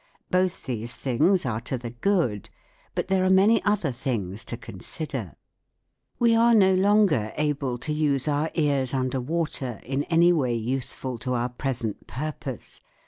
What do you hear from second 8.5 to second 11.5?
ears under water in any way useful to our